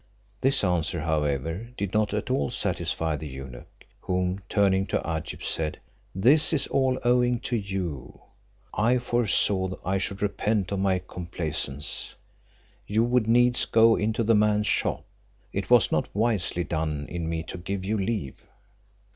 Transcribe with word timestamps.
This 0.41 0.63
answer, 0.63 1.01
however, 1.01 1.69
did 1.77 1.93
not 1.93 2.11
at 2.11 2.31
all 2.31 2.49
satisfy 2.49 3.15
the 3.15 3.27
eunuch, 3.27 3.85
who 3.99 4.39
turning 4.49 4.87
to 4.87 4.99
Agib, 5.07 5.43
said, 5.43 5.77
"This 6.15 6.51
is 6.51 6.65
all 6.65 6.97
owing 7.03 7.39
to 7.41 7.55
you; 7.55 8.19
I 8.73 8.97
foresaw 8.97 9.75
I 9.85 9.99
should 9.99 10.23
repent 10.23 10.71
of 10.71 10.79
my 10.79 10.97
complaisance; 11.07 12.15
you 12.87 13.03
would 13.03 13.27
needs 13.27 13.65
go 13.65 13.95
into 13.95 14.23
the 14.23 14.33
man's 14.33 14.65
shop; 14.65 15.05
it 15.53 15.69
was 15.69 15.91
not 15.91 16.09
wisely 16.15 16.63
done 16.63 17.05
in 17.07 17.29
me 17.29 17.43
to 17.43 17.59
give 17.59 17.85
you 17.85 17.95
leave." 17.95 18.41